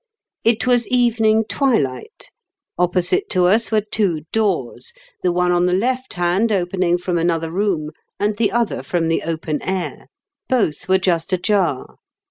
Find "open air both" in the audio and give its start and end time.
9.21-10.89